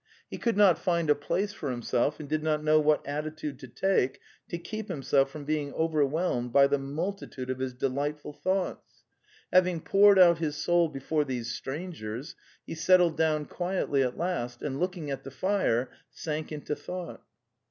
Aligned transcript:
He 0.31 0.39
could 0.39 0.57
not 0.57 0.79
find 0.79 1.11
a 1.11 1.13
place 1.13 1.53
for 1.53 1.69
himself, 1.69 2.19
and 2.19 2.27
did 2.27 2.41
not 2.41 2.63
know 2.63 2.79
what 2.79 3.05
attitude 3.07 3.59
to 3.59 3.67
take 3.67 4.19
to 4.49 4.57
keep 4.57 4.87
himself 4.87 5.29
from 5.29 5.45
being 5.45 5.71
overwhelmed 5.75 6.51
by 6.51 6.65
the 6.65 6.79
multitude 6.79 7.51
of 7.51 7.59
his 7.59 7.75
delightful 7.75 8.33
thoughts. 8.33 9.03
Having 9.53 9.81
poured 9.81 10.17
out 10.17 10.39
his 10.39 10.55
soul 10.55 10.89
before 10.89 11.23
these 11.23 11.53
strangers, 11.53 12.33
he 12.65 12.73
settled 12.73 13.15
down 13.15 13.45
quietly 13.45 14.01
at 14.01 14.17
last, 14.17 14.63
and, 14.63 14.79
looking 14.79 15.11
at 15.11 15.23
the 15.23 15.29
fire, 15.29 15.91
sank 16.09 16.51
into 16.51 16.75
thought. 16.75 17.21